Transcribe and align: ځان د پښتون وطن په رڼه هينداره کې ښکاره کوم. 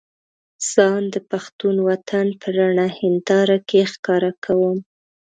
ځان 0.71 1.01
د 1.13 1.15
پښتون 1.31 1.75
وطن 1.87 2.27
په 2.41 2.47
رڼه 2.57 2.87
هينداره 2.97 3.57
کې 3.69 3.79
ښکاره 3.91 4.31
کوم. 4.45 4.77